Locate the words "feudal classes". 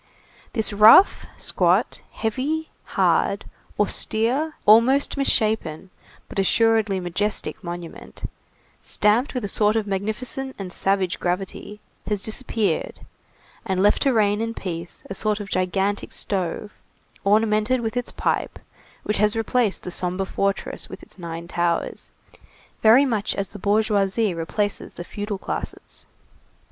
25.03-26.07